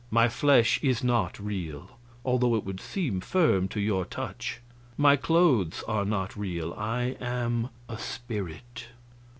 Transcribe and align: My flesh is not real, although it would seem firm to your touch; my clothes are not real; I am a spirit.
My 0.09 0.29
flesh 0.29 0.79
is 0.81 1.03
not 1.03 1.37
real, 1.39 1.91
although 2.25 2.55
it 2.55 2.63
would 2.65 2.79
seem 2.81 3.21
firm 3.21 3.67
to 3.67 3.79
your 3.79 4.03
touch; 4.03 4.59
my 4.97 5.15
clothes 5.15 5.83
are 5.87 6.05
not 6.05 6.35
real; 6.35 6.73
I 6.73 7.17
am 7.21 7.69
a 7.87 7.99
spirit. 7.99 8.87